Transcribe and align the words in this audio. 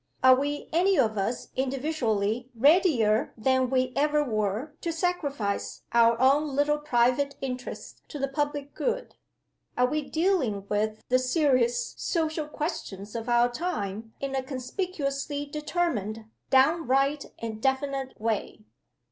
Are 0.23 0.33
we 0.35 0.67
any 0.73 0.97
of 0.97 1.15
us 1.15 1.49
individually 1.55 2.49
readier 2.55 3.35
than 3.37 3.69
we 3.69 3.93
ever 3.95 4.23
were 4.23 4.73
to 4.81 4.91
sacrifice 4.91 5.83
our 5.93 6.19
own 6.19 6.55
little 6.55 6.79
private 6.79 7.35
interests 7.39 8.01
to 8.07 8.17
the 8.17 8.27
public 8.27 8.73
good? 8.73 9.13
Are 9.77 9.85
we 9.85 10.01
dealing 10.01 10.65
with 10.69 11.03
the 11.09 11.19
serious 11.19 11.93
social 11.99 12.47
questions 12.47 13.13
of 13.13 13.29
our 13.29 13.49
time 13.51 14.15
in 14.19 14.33
a 14.33 14.41
conspicuously 14.41 15.45
determined, 15.45 16.25
downright, 16.49 17.25
and 17.37 17.61
definite 17.61 18.19
way? 18.19 18.61